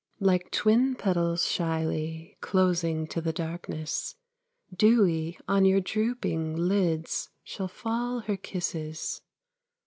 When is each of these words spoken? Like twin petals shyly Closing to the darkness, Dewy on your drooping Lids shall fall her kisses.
Like 0.19 0.49
twin 0.49 0.95
petals 0.95 1.45
shyly 1.45 2.35
Closing 2.41 3.05
to 3.05 3.21
the 3.21 3.31
darkness, 3.31 4.15
Dewy 4.75 5.37
on 5.47 5.63
your 5.63 5.79
drooping 5.79 6.55
Lids 6.55 7.29
shall 7.43 7.67
fall 7.67 8.21
her 8.21 8.35
kisses. 8.35 9.21